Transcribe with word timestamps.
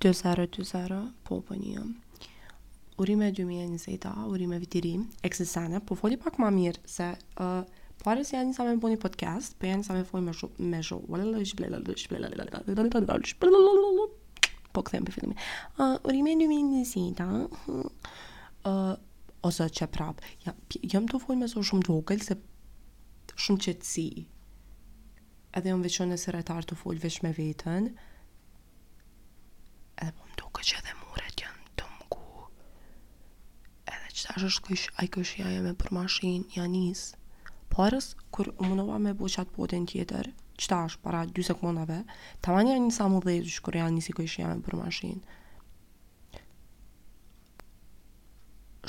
2020 0.00 1.08
po 1.24 1.40
po 1.40 1.54
një 1.56 1.72
jam 1.72 1.94
uri 3.00 3.14
me 3.16 3.28
e 3.30 3.66
një 3.70 3.78
zeta 3.80 4.10
vitiri 4.60 4.94
e 5.24 5.28
kësi 5.28 5.44
sene 5.48 5.80
po 5.80 5.94
foli 5.96 6.16
pak 6.20 6.36
ma 6.38 6.50
mirë 6.52 6.80
se 6.88 7.06
uh, 7.16 7.64
parës 8.04 8.32
janë 8.34 8.50
njësa 8.50 8.64
me 8.66 8.74
më 8.76 8.80
po 8.82 8.88
një 8.92 8.98
podcast 9.00 9.56
po 9.58 9.66
janë 9.70 9.80
njësa 9.80 9.94
me 9.96 10.04
foli 10.04 10.24
me 10.58 10.80
shu 13.22 14.10
po 14.76 14.82
këthejmë 14.84 15.06
për 15.08 15.12
fillimi 15.12 16.02
uri 16.04 16.20
me 16.22 16.32
gjumi 16.36 16.58
e 16.84 16.84
një 16.84 17.28
uh, 17.32 18.96
ose 19.42 19.68
që 19.78 19.86
prap 19.96 20.20
ja, 20.46 20.52
jam 20.92 21.08
të 21.08 21.20
foli 21.24 21.40
me 21.40 21.48
so 21.48 21.62
shumë 21.64 21.88
të 21.88 21.94
vokel 21.96 22.20
se 22.20 22.36
shumë 23.46 23.64
që 23.64 23.74
edhe 25.56 25.72
jam 25.72 25.80
veqone 25.82 26.20
se 26.20 26.32
retar 26.36 26.68
të 26.68 26.76
foli 26.84 27.00
vesh 27.00 27.22
me 27.24 27.32
vetën 27.36 27.88
edhe 30.02 30.12
po 30.16 30.24
më 30.28 30.36
duke 30.40 30.62
që 30.68 30.80
edhe 30.80 30.94
muret 31.02 31.42
janë 31.42 31.74
të 31.80 31.86
ku 32.12 32.24
edhe 33.92 34.10
qëta 34.10 34.34
është 34.40 34.48
është 34.50 34.64
kësh 34.68 34.84
a 35.00 35.06
i 35.06 35.10
kësh 35.16 35.34
jaja 35.40 35.62
me 35.66 35.72
për 35.82 35.94
mashin 35.96 36.44
janë 36.56 36.72
njës 36.82 37.04
parës 37.76 38.10
kur 38.34 38.50
u 38.56 38.68
mundova 38.68 38.98
me 39.06 39.14
bu 39.20 39.28
qatë 39.36 39.54
potin 39.56 39.86
tjetër 39.92 40.30
qëta 40.60 40.82
është 40.90 41.02
para 41.06 41.22
2 41.40 41.48
sekundave 41.50 41.98
të 42.44 42.56
një 42.58 42.72
janë 42.76 42.84
njësa 42.88 43.08
më 43.14 43.20
dhejtë 43.28 43.60
kër 43.68 43.80
janë 43.82 43.96
njësi 43.98 44.16
kësh 44.20 44.38
jaja 44.42 44.54
me 44.58 44.66
për 44.68 44.76
mashin 44.82 45.20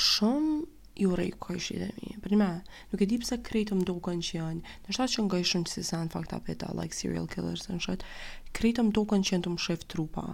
shumë 0.07 0.57
ju 1.03 1.13
rej 1.17 1.31
kësh 1.43 1.69
i 1.75 1.77
dhe 1.83 1.89
mi 2.03 2.11
për 2.23 2.33
një 2.33 2.39
me 2.41 2.51
nuk 2.91 3.01
e 3.01 3.07
di 3.11 3.19
pëse 3.21 3.37
krejtë 3.47 3.79
më 3.79 3.87
duke 3.91 4.11
në 4.17 4.27
që 4.31 4.35
janë 4.41 4.75
në 4.83 4.97
shtatë 4.97 5.13
që 5.15 5.25
nga 5.27 5.39
ishën 5.45 5.63
që 5.71 5.85
se 5.91 6.01
në 6.03 6.13
fakta 6.15 6.41
peta 6.47 6.69
like 6.79 6.99
serial 6.99 7.27
killers 7.33 7.67
në 7.69 7.79
shtatë 7.85 8.11
krejtë 8.59 8.87
më 8.89 8.95
duke 8.99 9.19
në 9.21 9.27
që 9.29 9.35
janë 9.37 9.47
të 9.47 9.55
më 9.55 9.77
trupa 9.93 10.25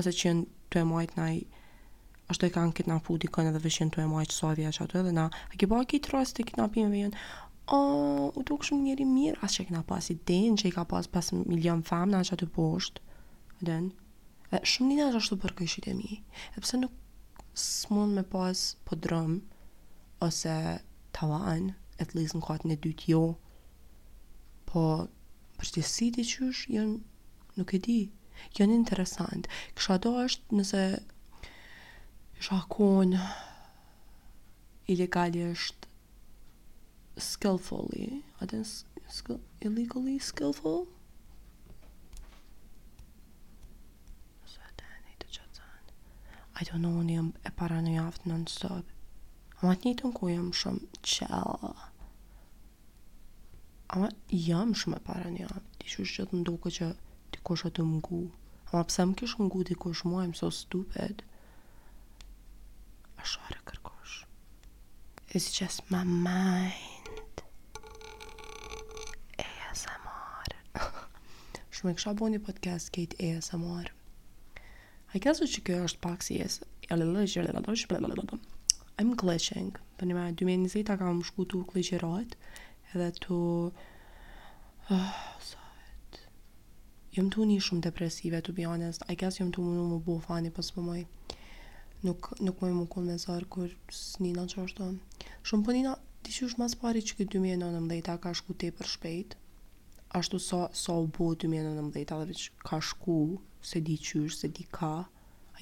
ose 0.00 0.12
që 0.12 0.26
janë 0.28 0.44
të 0.72 0.80
e 0.80 0.84
majt 0.90 1.12
në 1.18 1.24
ai 1.28 1.36
ashtu 2.32 2.48
e 2.48 2.52
kanë 2.54 2.72
këtë 2.78 2.90
na 2.90 2.96
puti 3.06 3.28
kënë 3.34 3.52
edhe 3.52 3.60
vëshin 3.66 3.92
të 3.94 4.02
e 4.04 4.06
majt 4.10 4.32
që 4.34 4.48
është 4.54 4.70
që 4.78 4.84
ato 4.84 4.98
edhe 5.00 5.12
na 5.18 5.26
a 5.52 5.58
ke 5.60 5.68
pa 5.70 5.80
këtë 5.92 6.12
rast 6.14 6.40
e 6.42 6.46
na 6.58 6.66
pime 6.74 6.90
vjen 6.94 7.14
o, 7.66 7.78
u 8.38 8.40
tuk 8.48 8.64
shumë 8.66 8.88
njeri 8.88 9.06
mirë 9.10 9.42
as 9.46 9.54
që 9.56 9.66
e 9.78 9.82
pas 9.90 10.08
i 10.10 10.16
den 10.30 10.56
që 10.58 10.68
i 10.68 10.74
ka 10.78 10.84
pas 10.94 11.06
pas 11.14 11.30
milion 11.44 11.82
fam 11.90 12.10
në 12.10 12.22
që 12.28 12.34
aty 12.38 12.48
poshtë 12.58 13.02
den 13.68 13.86
e 14.50 14.60
shumë 14.72 14.96
një 14.96 15.06
nash 15.06 15.20
ashtu 15.22 15.38
për 15.44 15.54
këshit 15.62 15.88
e 15.88 15.94
mi 16.00 16.10
e 16.56 16.64
pse 16.64 16.80
nuk 16.80 16.92
s'mon 17.64 18.14
me 18.16 18.22
pas 18.34 18.58
po 18.88 18.96
drëm 19.04 19.38
ose 20.26 20.56
tavan 21.14 21.70
at 22.02 22.14
least 22.18 22.34
në 22.34 22.42
katën 22.48 22.74
e 22.74 22.80
dytë 22.88 23.10
jo 23.12 23.22
po 24.72 24.86
për 25.60 25.70
që 25.78 25.86
si 25.92 26.10
çysh 26.18 26.66
janë 26.74 26.98
nuk 27.60 27.74
e 27.74 27.78
di 27.86 28.00
Jënë 28.56 28.76
interesant 28.78 29.46
Kësha 29.78 29.96
do 30.06 30.12
është 30.24 30.58
nëse 30.60 30.82
Kësha 32.40 33.24
ilegali 34.94 35.44
është 35.50 35.90
Skillfully 37.28 38.08
Aten 38.46 38.64
skill, 39.18 39.38
Illegally 39.60 40.18
skillful 40.18 40.82
I 46.54 46.64
don't 46.66 46.82
know, 46.82 46.98
unë 47.00 47.10
jëmë 47.14 47.32
e 47.48 47.50
para 47.60 47.78
në 47.84 47.94
jaftë 47.96 48.28
në 48.30 48.36
nësot 48.40 48.90
A 49.58 49.66
ma 49.66 49.72
të 49.78 49.88
një 49.88 49.94
të 50.00 50.06
në 50.08 50.14
ku 50.18 50.28
jëmë 50.32 50.52
shumë 50.58 51.00
qëllë 51.08 51.72
ama 53.94 54.06
jam 54.06 54.44
jëmë 54.46 54.78
shumë 54.82 54.98
e 55.00 55.02
para 55.08 55.32
në 55.34 55.42
jaftë 55.42 55.80
Ti 55.80 56.06
të 56.30 56.40
ndukë 56.44 56.72
që 56.78 56.88
dikush 57.44 57.66
e 57.68 57.70
të 57.76 57.84
mgu. 57.84 58.18
Ma 58.72 58.80
pse 58.88 59.04
më 59.06 59.14
kishë 59.20 59.44
mgu 59.44 59.60
dikush 59.68 60.04
mua, 60.08 60.24
I'm 60.24 60.32
so 60.34 60.48
stupid. 60.50 61.20
A 63.20 63.22
shuar 63.28 63.52
e 63.52 63.58
kërkosh. 63.68 64.22
It's 65.28 65.52
just 65.58 65.84
my 65.92 66.00
mind. 66.08 67.12
ASMR. 69.44 70.56
Shumë 71.74 71.92
e 71.92 71.96
kësha 72.00 72.14
podcast 72.48 72.90
kejtë 72.96 73.16
ASMR. 73.28 73.92
A 75.14 75.18
guess 75.22 75.44
që 75.44 75.60
kjo 75.66 75.82
është 75.86 76.00
pak 76.02 76.22
si 76.22 76.40
jesë. 76.40 76.64
A 76.90 76.96
little 76.96 77.14
bit, 77.24 77.36
a 77.38 77.44
little 77.48 78.24
bit, 78.24 78.40
I'm 78.98 79.16
glitching. 79.16 79.72
Për 79.98 80.06
një 80.06 80.16
me, 80.16 80.24
2020 80.36 80.84
ka 80.84 80.96
më 80.96 81.24
shku 81.24 81.44
të 81.44 82.24
Edhe 82.94 83.10
tu... 83.20 83.72
Ah, 84.86 85.34
so 85.42 85.56
jëmë 87.14 87.30
jo 87.30 87.32
të 87.34 87.44
një 87.48 87.56
shumë 87.64 87.82
depresive, 87.86 88.38
të 88.42 88.52
be 88.56 88.64
honest, 88.66 89.04
I 89.08 89.14
guess 89.18 89.36
jëmë 89.38 89.52
jo 89.52 89.58
të 89.58 89.64
më 89.64 89.74
në 89.76 89.82
më 89.90 89.98
bu 90.06 90.14
fani, 90.24 90.50
pas 90.54 90.70
më 90.74 90.82
mëj, 90.82 91.02
nuk, 92.08 92.30
nuk 92.42 92.60
më 92.64 92.70
më 92.80 92.86
kun 92.94 93.06
me 93.06 93.16
zërë, 93.24 93.46
kur 93.54 93.70
së 93.98 94.24
një 94.24 94.32
në 94.38 94.46
që 94.52 94.60
është 94.64 94.88
Shumë 95.44 95.64
për 95.64 95.70
po 95.70 95.78
një 95.78 95.92
të 95.94 96.26
ti 96.26 96.34
që 96.38 96.44
është 96.48 96.62
mas 96.64 96.74
pari 96.80 97.02
që 97.10 97.16
këtë 97.16 97.38
2019 97.38 98.20
ka 98.24 98.32
shku 98.40 98.54
te 98.64 98.70
për 98.74 98.90
shpejt, 98.94 99.36
ashtu 100.18 100.40
sa 100.42 100.60
so, 100.72 100.82
so 100.82 100.96
u 101.04 101.06
bu 101.14 101.30
2019 101.36 102.24
dhe 102.32 102.36
që 102.40 102.52
ka 102.70 102.80
shku, 102.88 103.18
se 103.70 103.80
di 103.86 103.96
qysh, 104.08 104.34
se 104.42 104.48
di 104.58 104.64
ka, 104.74 104.92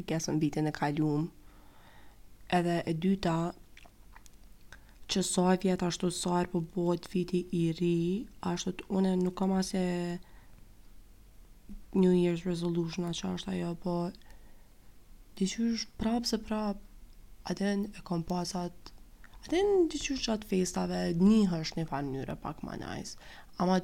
I 0.00 0.06
guess 0.08 0.30
në 0.32 0.40
vitin 0.46 0.70
e 0.70 0.72
kalum, 0.72 1.28
edhe 2.48 2.78
e 2.88 2.94
dyta, 2.96 3.36
që 5.10 5.20
sa 5.20 5.32
so 5.34 5.48
vjet 5.60 5.82
ashtu 5.84 6.08
sa 6.16 6.38
për 6.46 6.52
po 6.54 6.60
bëhet 6.74 7.10
viti 7.12 7.44
i 7.52 7.66
ri, 7.76 7.94
ashtu 8.54 8.86
unë 8.88 9.18
nuk 9.26 9.34
kam 9.42 9.52
asë 9.60 9.86
New 11.94 12.12
Year's 12.16 12.44
Resolution, 12.48 13.04
a 13.04 13.12
që 13.12 13.28
është 13.36 13.50
ajo, 13.52 13.70
po, 13.82 13.94
diqysh 15.36 15.82
prapë 16.00 16.30
se 16.30 16.38
prapë, 16.40 16.80
atën 17.52 17.82
e 17.90 18.04
kom 18.08 18.22
pasat, 18.24 18.72
aten 19.42 19.82
diqysh 19.92 20.22
që 20.24 20.32
atë 20.38 20.48
festave, 20.54 21.00
një 21.20 21.50
hësh 21.50 21.74
një 21.76 21.84
fanë 21.90 22.14
njëre 22.14 22.36
pak 22.46 22.62
ma 22.64 22.78
najsë, 22.80 23.18
ama 23.60 23.76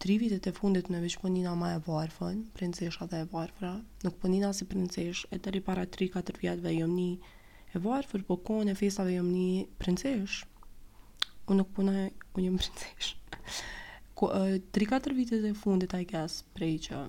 tri 0.00 0.16
vitet 0.22 0.48
e 0.48 0.54
fundit 0.56 0.88
në 0.88 1.02
vishë 1.04 1.20
pënina 1.26 1.52
ma 1.60 1.74
e 1.74 1.82
varfën, 1.90 2.40
princesha 2.56 3.04
dhe 3.12 3.20
e 3.26 3.28
varfra, 3.34 3.74
nuk 4.08 4.16
punina 4.24 4.54
si 4.56 4.64
princesh, 4.72 5.26
e 5.28 5.36
tëri 5.38 5.60
para 5.68 5.84
3-4 5.84 6.40
vjetëve 6.40 6.72
jëm 6.78 6.96
një 6.96 7.38
e 7.76 7.84
varfër, 7.90 8.24
po 8.30 8.40
kone 8.50 8.72
e 8.72 8.80
festave 8.82 9.12
jëm 9.18 9.28
një 9.36 9.66
princesh, 9.84 10.40
unë 11.44 11.60
nuk 11.60 11.76
pëna 11.76 12.06
unë 12.08 12.48
jëmë 12.48 12.62
princesh. 12.64 13.14
3-4 14.80 15.16
vitet 15.20 15.44
e 15.44 15.52
fundit, 15.64 15.92
I 16.00 16.06
guess, 16.12 16.40
prej 16.56 16.76
që, 16.88 17.04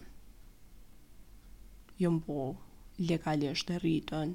jo 2.02 2.12
më 2.16 2.22
po 2.26 2.38
legalisht 3.02 3.70
e 3.74 3.80
rritën 3.82 4.30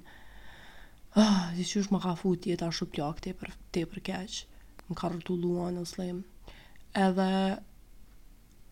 ah, 1.19 1.51
zi 1.57 1.65
që 1.71 1.83
është 1.83 1.95
më 1.97 2.01
ka 2.05 2.13
fu 2.21 2.35
tjeta 2.43 2.69
shu 2.77 2.87
plak 2.95 3.23
të 3.25 3.35
e 3.83 3.87
përkeq 3.93 4.37
më 4.89 4.95
ka 5.01 5.11
rëtu 5.13 5.35
luan 5.43 5.75
në 5.79 5.85
slim 5.93 6.21
edhe 7.07 7.31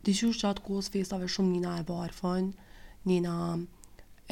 zi 0.07 0.15
që 0.19 0.31
është 0.33 0.63
kohës 0.69 0.93
festave 0.95 1.29
shumë 1.35 1.55
njëna 1.57 1.75
e 1.83 1.87
varfën 1.91 2.53
njëna 3.11 3.35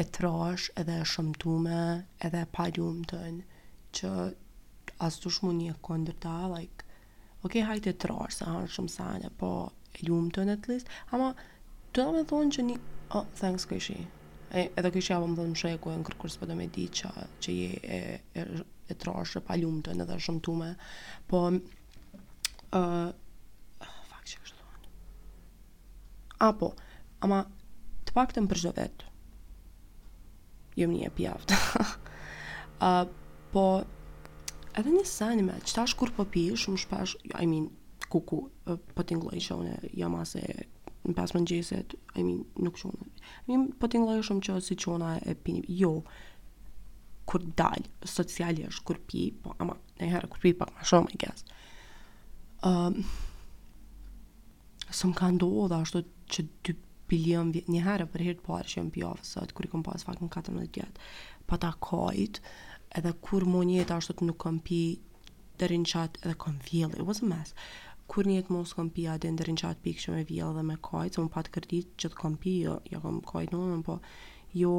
e 0.03 0.07
trash 0.17 0.71
edhe 0.81 1.01
e 1.03 1.09
shëmtume 1.13 1.81
edhe 2.29 2.45
e 2.47 2.51
paljumë 2.57 3.11
tën 3.13 3.43
që 3.99 4.13
asë 5.07 5.23
të 5.25 5.35
shmu 5.37 5.51
një 5.59 5.75
këndër 5.87 6.17
ta 6.23 6.37
like, 6.53 6.87
ok, 7.43 7.59
hajtë 7.69 7.93
e 7.93 7.99
trash 8.05 8.39
se 8.39 8.47
hanë 8.49 8.71
shumë 8.77 8.95
sane, 8.95 9.29
po 9.41 9.51
e 9.99 10.07
ljumë 10.07 10.33
tën 10.39 10.53
e 10.55 10.57
të 10.63 10.73
list 10.73 10.93
ama 11.19 11.33
të 11.93 12.01
da 12.01 12.09
me 12.17 12.23
thonë 12.31 12.55
që 12.57 12.67
një 12.71 12.79
oh, 13.19 13.27
thanks 13.41 13.67
këshi 13.73 13.99
E, 14.53 14.67
edhe 14.77 14.91
kjo 14.93 15.01
që 15.01 15.15
jam 15.15 15.31
më 15.33 15.45
sheku 15.57 15.91
e 15.91 15.97
në 15.97 16.05
kërkurës 16.07 16.35
për 16.39 16.51
po 16.53 16.57
me 16.59 16.67
di 16.75 16.83
që, 16.99 17.11
që 17.45 17.53
je 17.55 17.69
e, 17.81 18.01
e, 18.41 18.43
e 18.93 18.97
trashë, 19.01 19.41
pa 19.49 19.57
ljumë 19.57 19.81
të 19.87 19.95
në 19.97 20.07
dhe 20.11 20.19
shumë 20.27 20.43
tume, 20.45 20.69
Po, 21.31 21.41
uh, 21.49 23.09
fakt 24.11 24.33
që 24.33 24.43
kështë 24.45 24.59
të 24.59 24.67
thonë. 24.67 24.93
A, 26.45 26.51
po, 26.61 26.69
ama 27.25 27.39
të 28.05 28.13
pak 28.19 28.35
të 28.35 28.43
jo 28.43 28.45
më 28.45 28.53
përshdo 28.53 28.75
vetë. 28.77 29.09
Jo 30.83 30.89
një 30.93 31.01
e 31.09 31.11
pjaftë. 31.17 31.61
uh, 32.91 33.03
po, 33.57 33.65
edhe 34.77 34.95
një 34.99 35.07
sani 35.09 35.49
me, 35.49 35.57
që 35.65 35.89
kur 35.97 36.13
po 36.21 36.29
pi, 36.29 36.51
shumë 36.61 36.85
shpash, 36.85 37.17
jo, 37.25 37.33
I 37.41 37.49
mean, 37.49 37.71
kuku, 38.13 38.43
uh, 38.69 38.77
po 38.93 39.01
t'ingloj 39.09 39.41
që 39.49 39.61
une, 39.65 39.81
jam 39.97 40.21
ase 40.21 40.45
në 41.07 41.15
pas 41.19 41.33
mëngjesit, 41.35 41.97
I 42.19 42.23
mean, 42.23 42.45
nuk 42.63 42.77
qona. 42.79 43.09
I 43.47 43.51
mean, 43.51 43.71
po 43.81 43.89
ti 43.91 43.99
shumë 43.99 44.45
që 44.47 44.59
si 44.63 44.77
qona 44.79 45.17
e 45.27 45.35
pini. 45.35 45.63
Jo. 45.69 46.03
Kur 47.27 47.43
dal 47.57 47.85
socialisht, 48.07 48.83
kur 48.87 48.99
pi, 49.07 49.31
po 49.43 49.55
ama 49.63 49.77
një 50.01 50.09
herë 50.15 50.29
kur 50.31 50.41
pi 50.43 50.53
pak 50.59 50.71
më 50.79 50.87
shumë, 50.91 51.13
I 51.15 51.21
guess. 51.27 51.45
Ëm 52.67 52.81
um, 52.87 53.13
Sëm 54.93 55.15
ka 55.17 55.31
ndodha 55.33 55.79
ashtu 55.81 56.03
që 56.35 56.43
2 56.69 56.73
bilion 57.09 57.49
vjetë, 57.55 57.73
një 57.73 57.79
herë 57.87 58.07
për 58.13 58.25
hirtë 58.27 58.43
parë 58.45 58.69
që 58.69 58.75
jem 58.79 58.91
pi 58.93 59.01
ofësët, 59.09 59.55
kër 59.57 59.65
i 59.65 59.71
kom 59.73 59.85
fakt 59.89 60.21
në 60.21 60.29
14 60.29 60.77
jetë, 60.77 61.07
pa 61.49 61.57
ta 61.61 61.71
kajtë, 61.81 62.43
edhe 63.01 63.13
kur 63.25 63.47
më 63.49 63.63
njëtë 63.71 63.95
ashtu 63.97 64.19
të 64.19 64.29
nuk 64.29 64.39
kom 64.45 64.59
pi, 64.69 64.83
dërin 65.63 65.87
qatë 65.89 66.21
edhe 66.27 66.37
kom 66.45 66.59
vjellë, 66.69 67.01
it 67.01 67.09
was 67.09 67.23
a 67.25 67.29
mess 67.31 67.57
kur 68.11 68.27
njët 68.27 68.49
mos 68.53 68.73
kom 68.77 68.91
pia 68.93 69.15
dhe 69.21 69.31
ndër 69.33 69.51
në 69.53 69.63
qatë 69.63 69.85
pikë 69.85 70.03
që 70.05 70.15
me 70.15 70.23
vjel 70.29 70.55
dhe 70.59 70.63
me 70.67 70.77
kajtë, 70.89 71.15
se 71.19 71.25
më 71.25 71.33
patë 71.35 71.53
kërdit 71.55 71.91
që 72.03 72.11
të 72.13 72.19
kom 72.23 72.37
pia, 72.43 72.63
jo, 72.67 72.75
jo 72.91 73.01
kom 73.05 73.21
kajtë 73.31 73.61
në 73.71 73.79
po 73.87 73.99
jo, 74.61 74.75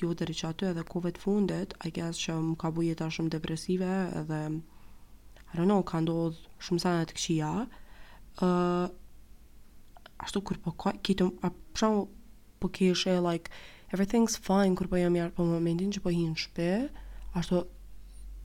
jo 0.00 0.12
dhe 0.18 0.26
rëqa 0.30 0.52
të 0.58 0.70
edhe 0.72 0.84
kove 0.90 1.12
fundet, 1.24 1.76
I 1.86 1.92
guess 1.98 2.20
që 2.24 2.36
më 2.48 2.56
ka 2.62 2.72
buje 2.74 2.96
ta 3.00 3.10
shumë 3.12 3.30
depresive 3.36 3.90
edhe, 4.22 4.40
I 4.56 5.56
don't 5.56 5.68
know, 5.70 5.84
ka 5.86 6.00
ndodhë 6.02 6.64
shumë 6.66 6.82
sanat 6.82 7.12
këqia, 7.14 7.50
uh, 8.42 8.88
ashtu 10.24 10.42
kur 10.42 10.58
po 10.64 10.72
kajtë, 10.82 11.02
kitëm, 11.06 11.30
a 11.46 11.52
përshamu 11.76 12.08
po 12.62 12.72
kishe, 12.74 13.14
like, 13.22 13.52
everything's 13.94 14.34
fine 14.40 14.74
kur 14.74 14.90
po 14.90 14.98
jam 14.98 15.14
jarë 15.20 15.36
po 15.36 15.46
momentin 15.46 15.94
që 15.94 16.02
po 16.02 16.10
në 16.16 16.34
shpe, 16.46 16.70
ashtu 17.38 17.62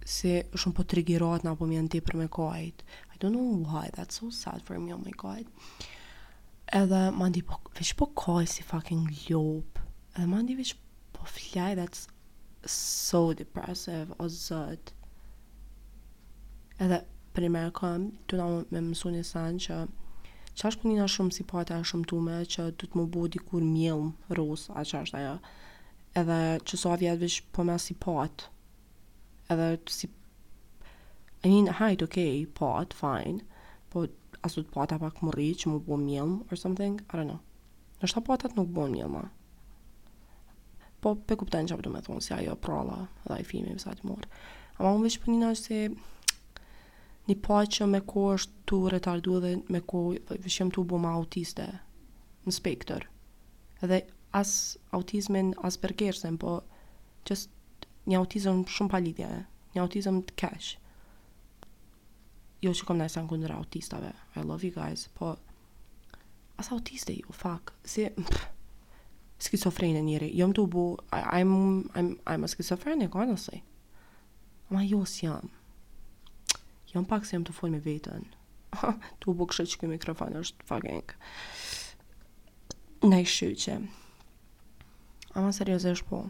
se 0.10 0.44
shumë 0.57 0.77
po 0.77 0.86
trigirat 0.89 1.44
na 1.50 1.56
po 1.60 1.65
mjën 1.69 1.89
ti 1.95 2.04
për 2.06 2.22
me 2.22 2.30
kajtë, 2.33 2.86
don't 3.21 3.33
know 3.36 3.66
why 3.69 3.89
that's 3.95 4.16
so 4.19 4.30
sad 4.30 4.62
for 4.66 4.77
me 4.80 4.94
oh 4.94 5.01
my 5.07 5.16
god 5.24 5.45
edhe 6.81 7.01
ma 7.19 7.25
ndi 7.31 7.42
po 7.51 7.57
veç 7.80 7.92
po 8.00 8.06
kaj 8.24 8.45
si 8.54 8.63
fucking 8.71 9.07
ljop 9.25 9.80
edhe 10.16 10.27
ma 10.33 10.39
ndi 10.45 10.56
veç 10.62 10.71
po 11.16 11.25
fljaj 11.36 11.74
that's 11.80 12.01
so 12.75 13.21
depressive 13.42 14.16
o 14.24 14.30
zët 14.42 14.94
edhe 16.86 17.00
për 17.36 17.45
një 17.48 17.51
merë 17.57 17.74
kam 17.81 18.06
të 18.30 18.39
da 18.42 18.48
me 18.75 18.83
mësu 18.89 19.12
një 19.18 19.24
sen 19.31 19.60
që 19.65 19.80
që 20.60 20.69
është 20.69 20.81
punina 20.86 21.07
shumë 21.15 21.36
si 21.38 21.45
pate 21.51 21.75
e 21.80 21.86
shumë 21.92 22.10
tume 22.12 22.38
që 22.54 22.69
të 22.80 22.88
të 22.89 23.00
më 23.00 23.07
bu 23.15 23.27
dikur 23.36 23.65
mjelm 23.74 24.13
rus 24.39 24.65
a 24.80 24.86
që 24.92 25.04
është 25.06 25.19
ajo 25.22 25.36
edhe 26.24 26.39
që 26.72 26.80
so 26.86 26.95
vjetë 27.04 27.22
veç 27.25 27.42
po 27.57 27.68
me 27.68 27.75
si 27.86 27.98
pate 28.07 28.48
edhe 29.54 29.69
si 29.98 30.12
I 31.44 31.47
mean, 31.50 31.68
hajt, 31.68 32.01
okej, 32.03 32.44
okay, 32.44 32.51
pot, 32.53 32.91
fine, 32.94 33.39
po 33.89 34.07
asut 34.44 34.68
pota 34.75 34.97
pak 35.00 35.21
më 35.24 35.31
rri 35.31 35.47
që 35.56 35.71
mu 35.71 35.77
bo 35.80 35.95
mjelm 35.97 36.41
or 36.51 36.59
something, 36.59 37.00
I 37.09 37.15
don't 37.15 37.30
know. 37.31 37.39
Nështë 38.01 38.19
ta 38.19 38.24
potat 38.27 38.57
nuk 38.59 38.74
bo 38.75 38.88
mjelma. 38.91 39.21
Po, 41.00 41.13
pe 41.15 41.38
kuptajnë 41.39 41.71
që 41.71 41.77
apdo 41.77 41.94
me 41.94 42.01
thunë, 42.03 42.24
si 42.25 42.33
ajo 42.36 42.57
prala 42.65 42.97
dhe 43.24 43.38
i 43.39 43.45
fimi, 43.47 43.77
sa 43.80 43.94
ti 43.95 44.03
morë. 44.09 44.27
Ama 44.80 44.91
unë 44.97 45.06
vishë 45.07 45.21
për 45.24 45.31
njëna 45.33 45.51
se 45.62 45.80
një 47.30 47.38
pot 47.47 47.71
që 47.77 47.88
me 47.94 48.01
ko 48.12 48.25
është 48.33 48.65
tu 48.71 48.81
retardu 48.91 49.39
dhe 49.45 49.53
me 49.75 49.81
ko 49.94 50.03
vishëm 50.47 50.74
tu 50.75 50.83
bo 50.91 51.00
ma 51.03 51.15
autiste 51.21 51.69
në 52.50 52.56
spektër. 52.59 53.07
Edhe 53.88 54.01
as 54.44 54.53
autizmin, 55.00 55.56
as 55.69 55.80
përkërsen, 55.86 56.36
po 56.44 56.59
just 57.24 57.56
një 58.12 58.19
autizm 58.24 58.65
shumë 58.75 58.95
palidhja, 58.97 59.31
një 59.75 59.88
autizm 59.88 60.19
të 60.31 60.38
keshë 60.44 60.86
jo 62.63 62.73
që 62.75 62.88
kom 62.89 62.97
në 63.00 63.06
esan 63.07 63.27
kundra 63.29 63.57
autistave, 63.59 64.09
I 64.35 64.41
love 64.44 64.65
you 64.67 64.71
guys, 64.75 65.06
po, 65.15 65.35
as 66.59 66.71
autiste 66.75 67.15
ju, 67.15 67.31
fuck, 67.35 67.71
si, 67.88 68.07
pff, 68.15 68.47
skizofrenë 69.39 70.01
Jo 70.11 70.25
jom 70.41 70.53
të 70.57 70.65
bu, 70.67 70.83
I'm, 71.15 71.53
I'm, 71.95 72.09
I'm 72.27 72.44
a 72.44 72.50
skizofrenic, 72.51 73.15
honestly, 73.15 73.61
ma 74.69 74.83
jo 74.83 75.06
si 75.07 75.25
jam, 75.27 75.50
jo, 76.91 77.01
më 77.01 77.07
pak 77.13 77.25
se 77.25 77.38
jom 77.38 77.47
të 77.47 77.56
full 77.56 77.71
me 77.71 77.79
vetën, 77.85 78.27
të 79.23 79.33
bu 79.33 79.47
kështë 79.50 79.65
që 79.71 79.79
këmë 79.81 79.95
mikrofon 79.97 80.35
është 80.44 80.67
fucking, 80.69 81.13
në 83.07 83.21
i 83.23 83.29
shyqe, 83.29 83.77
ama 85.39 85.55
seriosisht 85.55 86.03
po, 86.12 86.25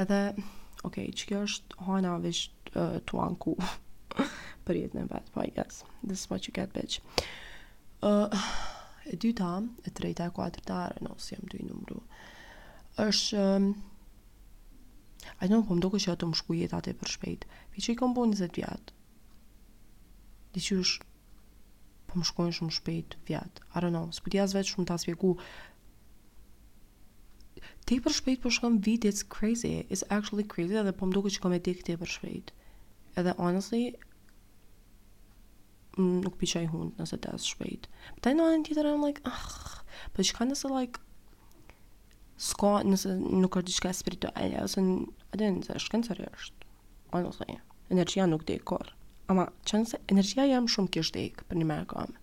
edhe, 0.00 0.22
okej, 0.32 0.46
okay, 0.88 1.12
që 1.12 1.28
kjo 1.28 1.42
është 1.50 1.84
hana 1.90 2.16
vishë 2.22 2.50
uh, 2.54 2.80
eh, 2.96 3.04
tuan 3.06 3.36
ku, 3.36 3.58
për 4.68 4.76
jetën 4.84 5.00
e 5.00 5.08
vetë, 5.08 5.32
po 5.32 5.44
I 5.46 5.50
this 5.56 6.20
is 6.20 6.28
what 6.30 6.46
you 6.46 6.52
get, 6.52 6.72
bitch. 6.76 6.98
Uh, 8.04 8.28
e 9.08 9.16
dyta, 9.16 9.56
e 9.88 9.90
trejta, 9.96 10.26
e 10.28 10.34
kuatërta, 10.36 10.80
e 10.98 11.04
no, 11.06 11.14
si 11.20 11.32
jam 11.34 11.46
dy 11.50 11.62
numru, 11.64 12.02
është, 13.00 13.40
a 13.40 13.46
um, 13.56 13.70
I 15.42 15.48
don't 15.48 15.64
know, 15.64 15.64
po 15.66 15.74
më 15.90 15.98
që 16.04 16.12
ato 16.12 16.28
më 16.30 16.38
shku 16.40 16.56
jetë 16.60 16.76
atë 16.78 16.92
e 16.92 16.98
për 17.00 17.10
shpejt, 17.16 17.44
vi 17.74 17.82
që 17.84 17.92
i 17.94 17.98
kom 17.98 18.12
po 18.16 18.26
20 18.28 18.52
vjatë, 18.56 18.94
di 20.56 20.62
që 20.68 20.76
është, 20.84 21.08
po 22.08 22.20
më 22.20 22.28
shkojnë 22.28 22.56
shumë 22.60 22.76
shpejt 22.78 23.16
vjatë, 23.28 23.64
I 23.74 23.82
don't 23.84 23.92
know, 23.96 24.12
së 24.14 24.24
putja 24.26 24.46
zve 24.52 24.62
shumë 24.68 24.88
të 24.90 24.94
aspjeku, 24.96 25.32
te 27.88 27.98
për 28.04 28.16
shpejt 28.20 28.40
për 28.40 28.46
po 28.46 28.54
shkëm 28.56 28.80
vit, 28.84 29.06
it's 29.08 29.24
crazy, 29.24 29.74
it's 29.88 30.04
actually 30.14 30.44
crazy, 30.48 30.76
edhe 30.82 30.94
po 30.96 31.08
më 31.08 31.16
doko 31.18 31.32
që 31.34 31.42
kom 31.44 31.56
e 31.56 31.62
dikë 31.66 31.88
te 31.90 31.98
për 32.00 32.14
shpejt, 32.14 32.54
edhe 33.20 33.34
honestly, 33.42 33.88
nuk 36.02 36.36
pi 36.38 36.46
qaj 36.52 36.68
hund 36.72 36.98
nëse 37.00 37.18
të 37.22 37.32
asë 37.34 37.52
shpejt. 37.54 37.86
Pëtaj 38.18 38.32
në 38.38 38.44
anën 38.48 38.64
tjetër, 38.68 38.86
I'm 38.90 39.04
like, 39.04 39.22
ah, 39.26 39.82
për 40.14 40.20
po 40.22 40.26
shka 40.28 40.46
nëse, 40.46 40.70
like, 40.70 41.00
s'ka, 42.48 42.72
nëse 42.86 43.14
nuk 43.24 43.58
është 43.58 43.66
diçka 43.70 43.92
spirituale, 43.98 44.50
ose 44.62 44.84
në, 44.84 44.94
adë 45.34 45.48
në 45.56 45.64
është 45.66 45.82
shkenë 45.86 46.08
sërë 46.10 46.28
është, 46.28 46.68
o 47.10 47.18
po 47.18 47.22
në 47.32 47.58
energia 47.94 48.28
nuk 48.30 48.46
dhe 48.48 48.60
i 48.60 48.92
Ama, 49.28 49.44
që 49.68 49.82
nëse, 49.82 49.98
energia 50.08 50.46
jam 50.48 50.68
shumë 50.72 50.92
kështë 50.94 51.18
dhe 51.34 51.44
për 51.50 51.58
një 51.60 51.66
me 51.68 51.80
kam. 51.90 52.14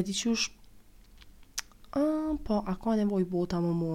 E 0.00 0.04
di 0.04 0.14
që 0.16 0.30
është, 0.36 0.62
a, 2.00 2.04
po, 2.46 2.62
a 2.62 2.74
ka 2.80 2.94
nevoj 3.02 3.26
bota 3.32 3.58
më 3.60 3.72
mu, 3.82 3.90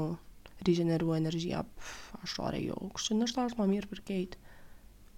rigeneru 0.68 1.16
energia, 1.18 1.64
pff, 1.64 2.12
ashtore 2.22 2.60
jo, 2.62 2.76
kështë 2.94 3.18
nështë 3.24 3.46
ashtë 3.48 3.62
ma 3.62 3.66
mirë 3.72 3.90
për 3.90 4.04
kejtë, 4.12 4.38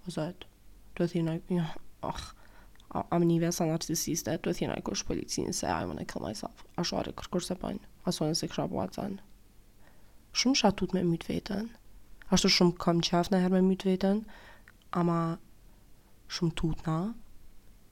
o 0.06 0.14
zëtë, 0.16 0.48
të 0.96 1.10
thina, 1.12 1.36
ah, 1.60 1.68
oh, 2.08 2.24
am 3.08 3.24
një 3.26 3.40
vesa 3.48 3.66
narcisiste, 3.66 4.36
të 4.38 4.50
e 4.52 4.56
thina 4.58 4.76
i 4.78 4.82
kush 4.86 5.02
policinë, 5.08 5.52
se 5.56 5.66
I 5.66 5.80
wanna 5.88 6.04
kill 6.08 6.22
myself. 6.24 6.64
A 6.78 6.84
shuar 6.86 7.08
e 7.10 7.14
kërkur 7.16 7.42
se 7.42 7.56
pojnë, 7.58 7.88
a 8.06 8.12
sonë 8.14 8.36
se 8.38 8.48
kësha 8.50 8.68
po 8.70 8.82
atësan. 8.84 9.16
Shumë 10.38 10.60
shatut 10.60 10.94
me 10.94 11.02
mytë 11.08 11.30
vetën, 11.32 11.68
ashtu 12.34 12.50
shumë 12.54 12.76
kam 12.84 13.02
qef 13.06 13.30
në 13.32 13.40
herë 13.44 13.56
me 13.58 13.62
mytë 13.72 13.88
vetën, 13.92 14.20
ama 15.00 15.18
shumë 16.36 16.54
tutna, 16.60 16.98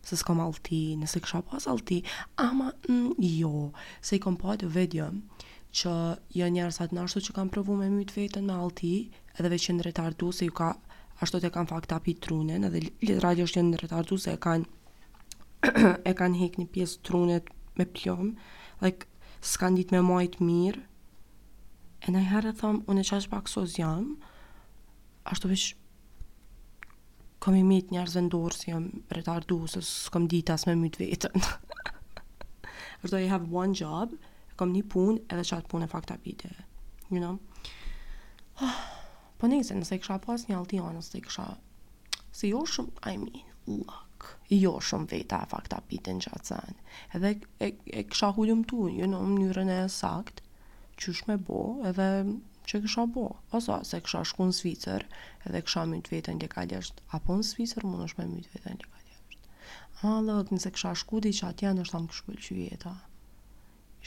se 0.06 0.18
s'kam 0.18 0.40
alti, 0.42 0.82
nëse 0.98 1.22
kësha 1.24 1.42
as 1.58 1.66
alti, 1.72 2.02
ama 2.44 2.70
në 2.88 2.96
mm, 3.00 3.26
jo, 3.38 3.52
se 4.02 4.18
i 4.18 4.22
kom 4.22 4.38
po 4.40 4.52
atë 4.54 4.70
vedjë, 4.76 5.10
që 5.80 5.90
janë 6.36 6.38
jo 6.38 6.54
njerës 6.54 6.78
atë 6.84 6.96
nashtu 6.98 7.20
që 7.28 7.34
kam 7.38 7.48
provu 7.50 7.74
me 7.78 7.86
mytë 7.90 8.16
vetën 8.20 8.44
me 8.46 8.54
alti, 8.60 8.90
edhe 9.38 9.50
veç 9.54 9.70
në 9.72 9.86
retardu, 9.86 10.30
se 10.36 10.46
ju 10.50 10.54
ka 10.58 10.72
ashtu 11.22 11.38
të 11.40 11.52
kanë 11.54 11.70
fakta 11.70 12.00
pi 12.02 12.16
trunin, 12.20 12.66
edhe 12.68 12.82
literalisht 13.04 13.56
janë 13.56 13.72
në 13.74 13.80
retardu, 13.84 14.18
se 14.20 14.34
kanë 14.42 14.66
e 16.08 16.12
kanë 16.18 16.38
hek 16.40 16.56
një 16.58 16.66
pjesë 16.74 17.00
trunet 17.06 17.50
me 17.78 17.86
pjom, 17.94 18.32
like, 18.82 19.06
s'kanë 19.46 19.78
dit 19.78 19.92
me 19.94 20.00
majtë 20.04 20.42
mirë, 20.42 20.82
e 22.02 22.10
në 22.14 22.22
herë 22.32 22.50
e 22.50 22.56
thëmë, 22.60 22.82
unë 22.90 23.04
e 23.04 23.06
qash 23.08 23.28
pak 23.30 23.50
sos 23.50 23.76
jam, 23.78 24.08
ashtu 25.30 25.50
vish, 25.52 25.68
kom 27.42 27.54
i 27.58 27.62
mitë 27.66 27.94
njerëzve 27.94 28.24
ndorë 28.26 28.58
si 28.58 28.70
jam 28.72 28.88
retardu, 29.14 29.60
se 29.70 29.82
s'kom 29.86 30.26
dit 30.30 30.50
as 30.50 30.66
me 30.66 30.74
mytë 30.78 31.04
vetën. 31.04 31.46
ashtu 33.02 33.18
i 33.22 33.30
have 33.30 33.46
one 33.62 33.74
job, 33.78 34.14
kom 34.58 34.74
një 34.74 34.84
punë, 34.92 35.24
edhe 35.30 35.46
qatë 35.46 35.70
punë 35.70 35.86
e 35.88 35.92
fakta 35.94 36.18
vite, 36.26 36.50
you 37.10 37.18
know? 37.22 37.38
Oh, 38.58 38.74
po 39.38 39.50
nëse, 39.50 39.74
nëse 39.78 39.96
i 39.98 40.02
kësha 40.02 40.18
pas 40.26 40.44
një 40.48 40.58
alti 40.58 40.82
anës, 40.82 41.12
nëse 41.14 41.22
i 41.22 41.26
kësha, 41.28 41.48
se 42.34 42.50
jo 42.50 42.66
shumë, 42.66 42.98
I 43.14 43.18
mean, 43.22 43.46
look 43.70 44.08
jo 44.52 44.72
shumë 44.88 45.08
veta 45.12 45.38
e 45.44 45.48
fakta 45.50 45.78
pitin 45.90 46.20
që 46.24 46.32
atë 46.38 46.58
Edhe 47.18 47.30
e, 47.66 47.70
e 48.00 48.04
kësha 48.12 48.28
hullum 48.36 48.64
tu, 48.72 48.84
në 48.88 49.00
you 49.00 49.08
know, 49.12 49.22
mënyrën 49.28 49.72
e 49.76 49.82
sakt, 49.94 50.42
që 51.00 51.12
është 51.14 51.30
me 51.30 51.36
bo, 51.48 51.60
edhe 51.90 52.06
që 52.70 52.80
kësha 52.84 53.06
bo. 53.14 53.24
Oso, 53.58 53.78
se 53.88 54.00
kësha 54.04 54.20
shku 54.30 54.46
në 54.50 54.56
Svicër, 54.58 55.06
edhe 55.48 55.62
kësha 55.66 55.86
mytë 55.92 56.14
vetën 56.14 56.42
dhe 56.42 56.50
kaljesht, 56.52 57.00
apo 57.16 57.38
në 57.40 57.48
Svicër, 57.50 57.86
më 57.88 58.02
është 58.10 58.20
me 58.20 58.28
mytë 58.36 58.52
vetën 58.56 58.80
dhe 58.82 58.90
kaljesht. 58.96 59.38
A, 60.02 60.18
lëk, 60.28 60.52
nëse 60.54 60.72
kësha 60.76 60.92
shku 61.02 61.22
di 61.24 61.32
që 61.38 61.48
atë 61.50 61.66
janë, 61.66 61.86
është 61.86 61.98
amë 61.98 62.12
këshpull 62.12 62.42
që 62.48 62.60
vjeta. 62.60 62.96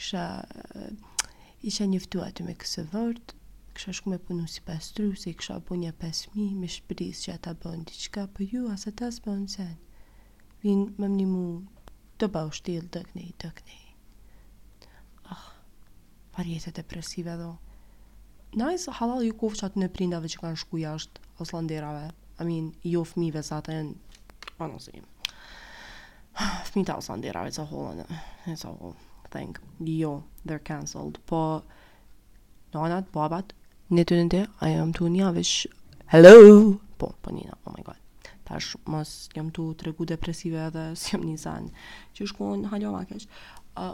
Isha 0.00 0.26
Isha 1.66 1.86
njëftu 1.88 2.20
aty 2.22 2.44
me 2.46 2.52
kësë 2.62 2.82
vërtë, 2.92 3.34
kisha 3.74 3.94
shku 3.98 4.12
me 4.12 4.18
punu 4.22 4.44
si 4.48 4.60
pastrusi, 4.62 5.32
kisha 5.40 5.56
punje 5.68 5.90
5000 6.04 6.52
me 6.60 6.68
shpris 6.70 7.24
që 7.24 7.34
ata 7.38 7.56
bën 7.62 7.82
diçka, 7.88 8.26
për 8.36 8.44
po 8.44 8.50
ju 8.52 8.68
as 8.74 8.84
ata 8.92 9.08
s'bën 9.16 9.46
sen 9.50 9.72
vin 10.66 10.82
me 10.98 11.06
më 11.06 11.14
një 11.16 11.26
mu 11.30 11.42
të 12.20 12.28
bau 12.34 12.50
shtil 12.58 12.86
të 12.90 13.00
këni, 13.08 13.26
të 13.40 13.50
këni. 13.58 13.78
Ah, 15.32 15.44
parjetet 16.34 16.72
e 16.74 16.78
depresive 16.80 17.36
dhe. 17.40 17.48
Najsë 18.60 18.96
halal 18.98 19.22
ju 19.26 19.34
kofë 19.42 19.66
atë 19.68 19.82
në 19.82 19.88
prindave 19.96 20.30
që 20.32 20.40
kanë 20.42 20.60
shku 20.62 20.80
jashtë 20.82 21.22
oslanderave. 21.44 22.06
I 22.42 22.46
mean, 22.50 22.70
jo 22.92 23.04
fmive 23.08 23.42
sa 23.46 23.60
të 23.64 23.76
në 23.76 24.22
panosi. 24.58 25.00
Po 26.36 26.48
Fmita 26.68 26.98
oslanderave, 27.00 27.48
it's 27.52 27.60
a 27.60 27.64
whole, 27.70 28.04
it's 28.52 28.64
a 28.64 28.68
whole 28.76 28.92
thing. 29.32 29.54
Jo, 29.88 30.10
they're 30.44 30.60
cancelled. 30.68 31.16
Po, 31.30 31.40
nonat, 32.76 33.08
babat, 33.14 33.54
në 33.90 34.04
të 34.08 34.18
në 34.22 34.26
të, 34.34 34.42
I 34.68 34.74
am 34.82 34.92
të 34.92 35.08
një 35.12 35.32
Hello! 36.12 36.36
Po, 36.98 37.14
po 37.24 37.32
njëna, 37.34 37.54
oh 37.66 37.72
my 37.76 37.82
god 37.84 38.00
tash 38.48 38.76
mos 38.88 39.12
jam 39.34 39.50
tu 39.54 39.66
të 39.76 39.88
regu 39.90 40.06
depresive 40.08 40.62
edhe 40.70 40.86
si 41.00 41.14
jam 41.14 41.24
një 41.26 41.36
zanë, 41.42 41.72
që 42.16 42.28
shku 42.32 42.50
në 42.62 42.72
halo 42.74 42.92
ma 42.96 43.02
keq, 43.10 43.26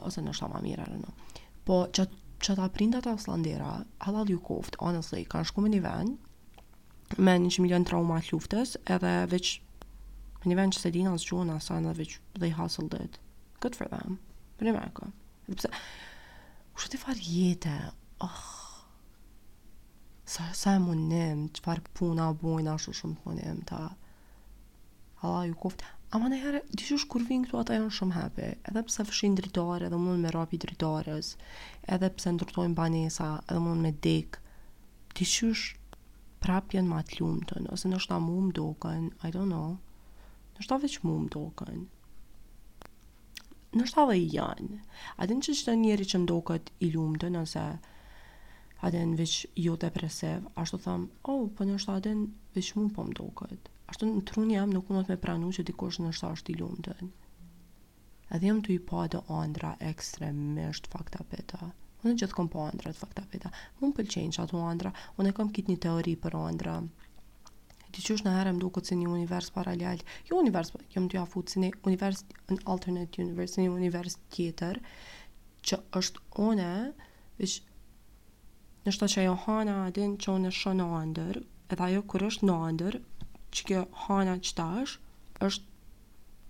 ose 0.09 0.25
nështë 0.27 0.51
ma 0.55 0.61
mira 0.65 0.87
arë 0.87 1.01
no. 1.03 1.15
Po, 1.67 1.81
që, 1.95 2.07
që 2.45 2.57
ta 2.59 2.69
prindat 2.77 3.09
e 3.11 3.17
slandera, 3.25 3.73
halal 4.07 4.31
ju 4.33 4.41
koft, 4.51 4.79
honestly, 4.83 5.25
kanë 5.35 5.51
shku 5.51 5.65
me 5.67 5.73
një 5.75 5.83
me 7.23 7.33
një 7.37 7.61
milion 7.65 7.85
trauma 7.85 8.17
të 8.25 8.33
luftës, 8.33 8.77
edhe 8.95 9.11
veç, 9.33 9.49
me 10.43 10.51
një 10.51 10.57
venë 10.61 10.75
që 10.79 10.83
se 10.87 10.93
dinë 10.95 11.11
asë 11.15 11.27
gjuhën 11.31 11.51
asë 11.57 11.81
dhe 11.87 11.93
veç, 12.01 12.15
they 12.41 12.53
hustled 12.57 12.95
it. 12.97 13.19
Good 13.61 13.77
for 13.79 13.89
them. 13.93 14.17
Për 14.59 14.69
një 14.69 14.73
meko. 14.79 15.11
Dhe 15.47 15.57
përse, 15.61 15.69
u 16.73 16.81
shëtë 16.85 16.97
i 16.99 17.03
farë 17.05 17.27
jetë, 17.29 17.75
oh, 18.27 18.31
ah. 18.31 18.87
sa, 20.25 20.49
sa 20.57 20.73
e 20.79 20.83
munim, 20.83 21.47
që 21.53 21.67
farë 21.69 21.85
puna 22.01 22.31
bujnë, 22.43 22.73
ashtu 22.79 22.97
shumë 23.03 23.21
punim, 23.27 23.61
ta, 23.69 23.85
Allah 25.23 25.45
ju 25.47 25.55
koft. 25.63 25.83
Ama 26.13 26.27
në 26.33 26.39
herë, 26.43 26.61
dishush 26.81 27.05
kur 27.09 27.23
vinë 27.25 27.47
këtu 27.47 27.59
ata 27.61 27.77
janë 27.77 27.93
shumë 27.95 28.15
hepe 28.17 28.47
edhe 28.71 28.81
pse 28.89 29.05
fshin 29.07 29.37
dritore 29.39 29.89
dhe 29.93 29.99
mund 30.05 30.19
me 30.27 30.33
rapi 30.35 30.59
dritores, 30.65 31.29
edhe 31.97 32.09
pse 32.17 32.33
ndërtojnë 32.35 32.75
banesa 32.81 33.29
edhe 33.47 33.61
mund 33.69 33.85
me 33.87 33.93
dek 34.07 34.39
dishush 35.21 35.63
prap 36.43 36.75
janë 36.75 36.91
ma 36.91 36.99
të 37.07 37.21
lumëtën, 37.21 37.69
ose 37.77 37.89
nështë 37.93 38.11
ta 38.15 38.19
mu 38.27 38.35
më 38.49 38.55
doken, 38.59 39.05
I 39.23 39.31
don't 39.37 39.47
know, 39.47 39.77
nështë 40.59 40.71
ta 40.75 40.79
veç 40.85 40.99
mu 41.07 41.15
më 41.21 41.31
doken, 41.37 41.85
nështë 43.79 43.99
ta 44.01 44.07
dhe 44.11 44.17
i 44.25 44.29
janë, 44.37 44.81
din 45.33 45.45
që 45.47 45.55
të 45.69 45.77
njeri 45.85 46.09
që 46.13 46.23
më 46.25 46.31
doket 46.35 46.73
i 46.83 46.89
lumëtën, 46.97 47.39
ose 47.45 47.63
adin 48.91 49.15
veç 49.23 49.37
jo 49.69 49.79
depresiv, 49.87 50.51
ashtu 50.65 50.83
thëmë, 50.89 51.09
oh, 51.31 51.47
për 51.47 51.55
po 51.63 51.69
nështë 51.71 51.97
adin 52.03 52.27
veç 52.59 52.75
mu 52.81 52.89
po 52.99 53.07
më 53.09 53.17
doket, 53.23 53.73
ashtu 53.93 54.07
në 54.09 54.23
trun 54.29 54.49
jam 54.51 54.71
nuk 54.73 54.87
mund 54.89 55.05
të 55.11 55.19
pranu 55.21 55.51
që 55.53 55.67
dikush 55.69 55.99
në 56.01 56.15
shtar 56.17 56.31
është 56.39 56.53
i 56.55 56.59
lumtën. 56.63 57.09
Edhe 58.33 58.49
jam 58.49 58.63
të 58.65 58.73
i 58.75 58.81
pa 58.89 59.03
të 59.13 59.19
andra 59.41 59.75
ekstremisht 59.93 60.89
fakta 60.93 61.21
peta. 61.29 61.59
Unë 62.03 62.15
gjithë 62.23 62.35
kom 62.39 62.49
pa 62.49 62.59
po 62.59 62.65
andra 62.71 62.91
të 62.95 62.99
fakta 63.03 63.25
peta. 63.35 63.51
Më 63.83 63.91
më 63.93 64.07
që 64.09 64.47
ato 64.47 64.61
andra. 64.71 64.95
Unë 65.21 65.29
e 65.29 65.37
kom 65.37 65.51
kitë 65.59 65.71
një 65.75 65.79
teori 65.87 66.15
për 66.25 66.37
andra. 66.39 66.79
Ti 67.93 68.03
qësh 68.07 68.25
në 68.25 68.33
herë 68.39 68.55
më 68.57 68.63
duko 68.65 68.81
që 68.87 68.97
një 68.97 69.11
univers 69.19 69.51
paralel. 69.59 70.01
Jo 70.31 70.41
univers, 70.41 70.73
jam 70.95 71.05
jo 71.05 71.13
të 71.13 71.19
jafu 71.21 71.43
që 71.53 71.61
një 71.63 71.71
univers, 71.91 72.25
në 72.49 72.61
alternate 72.75 73.27
universe, 73.27 73.61
një 73.61 73.77
univers 73.77 74.17
tjetër, 74.33 74.81
që 75.69 75.79
është 76.01 76.25
une, 76.49 76.71
vish, 77.39 77.59
në 78.89 78.97
shto 78.97 79.11
që 79.19 79.29
Johana 79.29 79.77
adin 79.91 80.17
që 80.17 80.39
unë 80.39 80.55
shë 80.63 80.73
në 80.81 80.89
andër, 81.03 81.43
edhe 81.73 81.89
ajo 81.91 82.05
kër 82.13 82.27
është 82.31 82.49
në 82.49 82.57
andër, 82.71 82.99
që 83.53 83.65
kjo 83.69 83.81
hana 84.07 84.35
që 84.49 84.55
ta 84.59 84.67
është, 84.83 85.09
është 85.47 85.91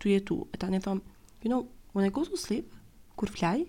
të 0.03 0.11
jetu. 0.15 0.37
E 0.55 0.59
ta 0.63 0.69
një 0.75 0.81
thëmë, 0.85 1.15
you 1.43 1.51
know, 1.53 1.63
when 1.97 2.07
I 2.09 2.13
go 2.19 2.25
to 2.29 2.39
sleep, 2.43 2.75
kur 3.19 3.33
flaj, 3.37 3.65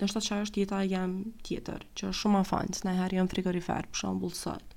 në 0.00 0.08
shtë 0.10 0.22
që 0.26 0.38
është 0.46 0.62
jeta 0.64 0.80
jam 0.90 1.14
tjetër, 1.46 1.86
që 1.94 2.08
është 2.10 2.20
shumë 2.22 2.40
afanë, 2.42 2.74
së 2.80 2.88
nëjëherë 2.88 3.18
jam 3.20 3.30
frigorifer, 3.34 3.88
për 3.92 4.02
shumë 4.02 4.22
bulësat, 4.24 4.76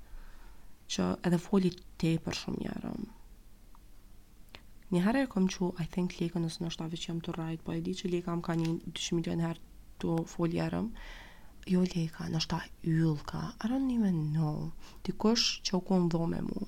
që 0.94 1.10
edhe 1.30 1.42
foli 1.48 1.74
te 2.02 2.14
për 2.26 2.38
shumë 2.42 2.62
njërëm. 2.64 3.02
Um. 3.02 4.62
Njëherë 4.94 5.24
e 5.26 5.30
kom 5.32 5.48
që, 5.50 5.72
I 5.82 5.88
think, 5.94 6.14
leka 6.22 6.42
nësë 6.44 6.62
në 6.62 6.70
shtave 6.76 7.00
që 7.02 7.10
jam 7.10 7.20
të 7.24 7.34
rajt, 7.38 7.64
po 7.66 7.74
e 7.74 7.80
di 7.82 7.96
që 7.98 8.12
leka 8.14 8.36
më 8.38 8.46
ka 8.46 8.54
një 8.60 8.74
200 8.92 9.18
milion 9.18 9.42
herë 9.48 9.64
të 10.04 10.14
foli 10.34 10.60
njerëm 10.60 10.90
jo 11.72 11.82
leka, 11.96 12.28
në 12.30 12.42
shta 12.44 12.60
yllë 12.92 13.16
ka, 13.30 13.42
arën 13.66 13.84
një 13.90 13.98
me 14.04 14.12
në, 14.20 14.52
dikush 15.08 15.46
që 15.66 15.78
u 15.80 15.84
konë 15.90 16.10
dhome 16.14 16.42
mu, 16.50 16.66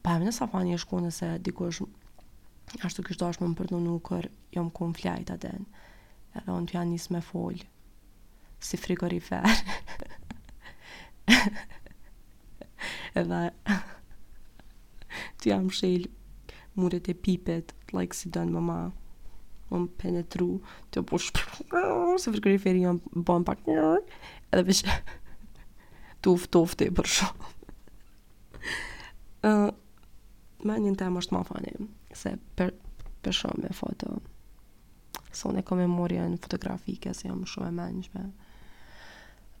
pa 0.00 0.14
e 0.16 0.22
me 0.22 0.30
në 0.30 0.34
safani 0.34 0.72
e 0.74 0.78
shkone 0.80 1.12
se 1.12 1.28
dikush 1.44 1.82
ashtu 2.86 3.04
kështë 3.06 3.22
dashë 3.22 3.42
më 3.42 3.48
jo 3.50 3.52
më 3.52 3.58
përdo 3.60 3.80
në 3.82 3.94
ukër, 4.00 4.28
jom 4.56 4.70
ku 4.74 4.88
më 4.88 4.98
flajt 5.02 5.34
aden. 5.36 5.66
Edhe 6.36 6.52
on 6.52 6.64
të 6.68 6.76
janë 6.78 6.94
njës 6.94 7.08
me 7.14 7.20
fol 7.24 7.60
si 8.66 8.80
frigorifer. 8.80 9.44
edhe 13.18 13.40
të 15.42 15.52
jam 15.52 15.68
shil 15.72 16.08
muret 16.76 17.08
e 17.12 17.14
pipet 17.24 17.72
like 17.96 18.16
si 18.16 18.32
dënë 18.36 18.52
mama 18.56 18.78
më 19.66 19.78
më 19.82 19.86
penetru 20.00 20.50
të 20.94 21.02
po 21.10 21.18
shpru 21.18 22.18
se 22.22 22.30
frigoriferi 22.30 22.84
jam 22.84 23.00
bon 23.26 23.42
pak 23.48 23.64
edhe 23.72 24.62
vishë 24.68 24.92
tuf 26.26 26.48
tuf 26.50 26.72
për 26.76 27.06
shumë. 27.12 27.50
Uh, 29.46 29.68
me 30.66 30.74
një 30.82 30.96
tem 30.98 31.18
është 31.20 31.36
ma 31.36 31.44
fani, 31.46 31.70
se 32.18 32.32
për, 32.58 32.72
për 33.22 33.36
shumë 33.38 33.60
me 33.62 33.70
foto, 33.78 34.08
se 35.30 35.44
unë 35.46 35.62
e 35.62 35.66
kom 35.68 35.82
e 35.84 35.86
morja 35.92 36.24
në 36.32 36.40
fotografike, 36.42 37.12
se 37.14 37.28
jam 37.28 37.44
shumë 37.46 37.68
e 37.68 37.76
menjshme. 37.76 38.24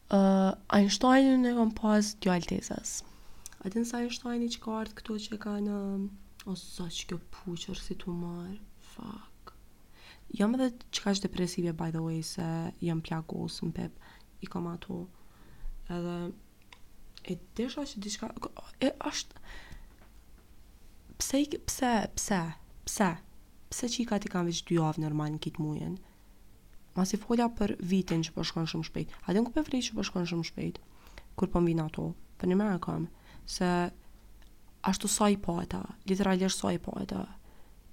Uh, 0.06 0.52
Einstein 0.74 1.46
e 1.48 1.52
kom 1.58 1.72
pas 1.74 2.12
dy 2.22 2.30
A 2.30 3.68
din 3.72 3.84
sa 3.88 3.98
Einstein 3.98 4.42
i 4.44 4.50
që 4.52 4.60
ka 4.62 4.70
artë 4.82 4.94
këto 5.00 5.14
që 5.24 5.38
ka 5.42 5.54
në... 5.62 5.76
O, 6.46 6.54
sa 6.54 6.84
që 6.94 7.06
kjo 7.10 7.16
puqër 7.34 7.74
si 7.80 7.96
tu 7.98 8.12
marë, 8.14 8.60
fuck. 8.94 9.54
Jam 10.38 10.52
edhe 10.54 10.68
ka 10.94 11.10
është 11.10 11.26
depresive, 11.26 11.72
by 11.74 11.88
the 11.90 11.98
way, 11.98 12.20
se 12.22 12.44
jam 12.86 13.00
pja 13.02 13.18
gosë 13.26 13.72
pep, 13.74 13.96
i 14.42 14.46
kam 14.46 14.68
ato, 14.70 15.00
edhe 15.90 16.14
e 17.30 17.36
desha 17.58 17.82
që 17.88 18.00
diçka 18.02 18.30
e 18.80 18.90
është 19.10 19.42
pse 21.20 21.40
pse 21.68 21.92
pse 22.16 22.40
pse 22.86 23.08
pse 23.70 23.88
çika 23.94 24.18
ti 24.22 24.30
kam 24.32 24.46
vetë 24.48 24.66
dy 24.70 24.78
javë 24.78 25.02
normal 25.04 25.32
në 25.34 25.40
këtë 25.46 25.62
muajin 25.64 25.96
mos 26.96 27.12
i 27.16 27.20
fola 27.22 27.48
për 27.58 27.76
vitin 27.92 28.22
që 28.26 28.34
po 28.36 28.44
shkon 28.46 28.68
shumë 28.72 28.88
shpejt 28.90 29.14
a 29.26 29.34
do 29.34 29.42
ngupë 29.44 29.66
vrej 29.68 29.88
që 29.88 29.96
po 29.98 30.04
shkon 30.06 30.28
shumë 30.30 30.48
shpejt 30.50 30.78
kur 31.38 31.50
po 31.52 31.64
vin 31.66 31.82
ato 31.86 32.08
po 32.40 32.50
ne 32.50 32.58
më 32.60 32.68
kam 32.86 33.08
se 33.56 33.70
ashtu 34.90 35.10
sa 35.10 35.30
i 35.32 35.38
po 35.46 35.58
ata 35.64 35.82
literalisht 36.06 36.62
sa 36.62 36.70
i 36.72 36.78
po 36.78 36.94
ata 37.00 37.24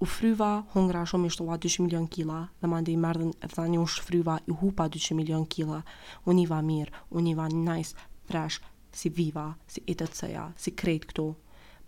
u 0.02 0.06
fryva 0.08 0.52
hungra 0.74 1.02
shumë 1.10 1.26
i 1.26 1.32
shtova 1.34 1.58
200 1.64 1.86
milion 1.88 2.06
kila 2.14 2.38
dhe 2.60 2.70
mandi 2.70 2.94
i 2.94 3.02
mardhen 3.06 3.32
e 3.44 3.48
thani 3.54 3.78
u 3.82 3.86
shfryva 3.96 4.38
i 4.50 4.54
hupa 4.60 4.86
200 4.96 5.16
milion 5.20 5.46
kila 5.54 5.80
unë 6.28 6.44
i 6.44 6.46
va 6.50 6.60
mirë, 6.70 7.00
unë 7.14 7.30
i 7.30 7.34
va 7.38 7.46
nice, 7.54 7.94
fresh, 8.28 8.58
si 8.94 9.08
viva, 9.10 9.52
si 9.66 9.82
itc 9.86 10.20
si 10.56 10.70
kretë 10.74 11.04
këtu. 11.10 11.24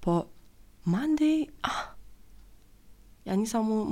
Po, 0.03 0.15
mandi, 0.91 1.47
ah, 1.67 1.85
ja 3.27 3.35
njësa 3.35 3.63
mu, 3.63 3.87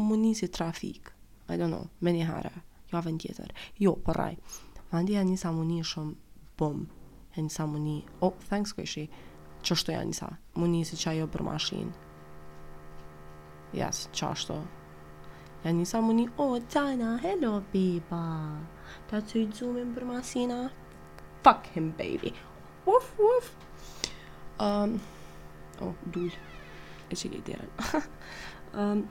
trafik, 0.52 1.12
I 1.48 1.56
don't 1.56 1.70
know, 1.70 1.88
me 2.00 2.12
njëherë, 2.12 2.52
jo 2.90 2.98
avën 2.98 3.18
tjetër. 3.18 3.52
Jo, 3.78 3.92
për 3.94 4.04
po 4.04 4.12
raj, 4.12 4.36
mandi 4.92 5.12
ja 5.12 5.22
njësa 5.22 5.52
mu 5.52 5.64
një 5.64 5.84
shumë 5.84 6.14
bom, 6.58 6.86
ja 7.36 7.42
njësa 7.42 7.66
mu 7.66 7.78
një, 7.78 8.00
oh, 8.20 8.34
thanks 8.48 8.74
këshi, 8.74 9.08
qështu 9.64 9.92
ja 9.94 10.02
njësa, 10.04 10.28
mu 10.56 10.66
njësi 10.66 10.96
që 10.96 11.26
për 11.30 11.42
mashin. 11.42 11.92
Yes, 13.74 14.06
qashtu. 14.14 14.60
Ja 15.64 15.70
njësa 15.72 16.00
mu 16.00 16.12
një, 16.14 16.28
oh, 16.38 16.58
Dana, 16.72 17.18
hello, 17.22 17.58
baby, 17.72 18.02
ta 19.10 19.18
të 19.20 19.38
i 19.42 19.46
dzumim 19.50 19.94
për 19.96 20.04
masina, 20.06 20.60
fuck 21.44 21.66
him, 21.74 21.90
baby, 21.98 22.30
Uf, 22.86 23.12
uf. 23.18 23.52
Um, 24.60 24.66
ehm, 24.70 24.92
o, 25.80 25.86
oh, 25.88 25.94
dul. 26.12 26.30
E 27.08 27.16
që 27.16 27.30
gëjtë 27.34 27.54
jërën. 27.58 28.08
um, 28.84 29.04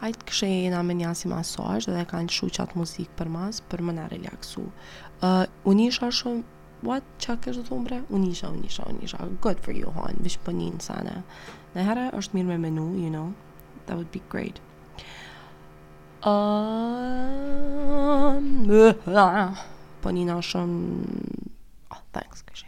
Hajtë 0.00 0.24
kështë 0.30 0.46
e 0.48 0.60
jena 0.64 0.78
me 0.88 0.94
njësi 0.96 1.28
masaj 1.28 1.90
dhe 1.92 2.02
kanë 2.08 2.30
të 2.32 2.32
shuqë 2.56 2.78
muzikë 2.80 3.16
për 3.18 3.28
mas, 3.34 3.58
për 3.68 3.82
më 3.84 3.94
relaksu 4.08 4.14
relaxu. 4.14 4.64
Ehm, 5.26 5.42
uh, 5.42 5.44
unë 5.72 5.88
shumë, 5.92 6.40
what, 6.88 7.10
që 7.24 7.34
kështë 7.44 7.66
të 7.68 7.74
umbre? 7.76 7.98
unisha 8.18 8.48
unisha 8.54 9.26
good 9.44 9.60
for 9.66 9.74
you, 9.76 9.90
hon, 9.98 10.16
Vish 10.24 10.38
punin 10.46 10.78
sana. 10.80 11.18
Në 11.74 11.84
herë 11.90 12.06
është 12.22 12.38
mirë 12.38 12.48
me 12.54 12.58
menu, 12.64 12.86
you 13.04 13.10
know, 13.16 13.26
that 13.84 13.96
would 13.98 14.10
be 14.14 14.22
great. 14.36 14.62
Um, 16.24 18.68
Paní 20.00 20.24
našom... 20.24 20.96
Oh, 21.90 21.98
thanks, 22.12 22.42
Kashi. 22.44 22.66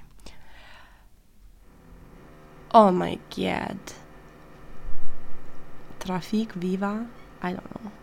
Oh 2.72 2.90
my 2.92 3.18
god. 3.36 3.78
Trafik 6.00 6.54
Viva? 6.56 7.06
I 7.42 7.52
don't 7.52 7.68
know. 7.70 8.01